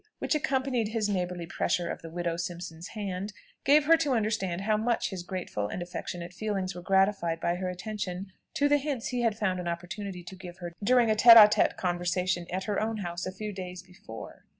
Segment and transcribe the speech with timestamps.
[0.17, 4.75] which accompanied his neighbourly pressure of the widow Simpson's hand, gave her to understand how
[4.75, 9.21] much his grateful and affectionate feelings were gratified by her attention to the hints he
[9.21, 12.81] had found an opportunity to give her during a tête à tête conversation at her
[12.81, 14.43] own house a few days before.